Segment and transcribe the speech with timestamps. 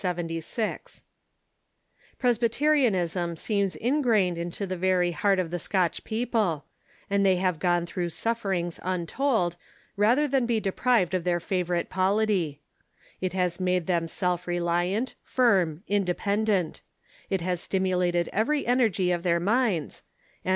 [0.01, 1.03] Pn'sljytcrianisin
[3.37, 6.63] scenis en<^raine(l into the very heart of the Scotch |»copi(',
[7.07, 9.57] and the}' have ^one thron;^h sufTerin^s un told
[9.95, 12.57] rather ilian be deprived of their favorite ))olity.
[13.21, 16.81] It has made them self reliant, firm, independent;
[17.29, 20.01] it has stimulated every energy of their minds,
[20.43, 20.49] and wh